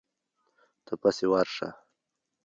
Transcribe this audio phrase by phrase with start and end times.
[0.85, 1.69] ته پسې ورشه.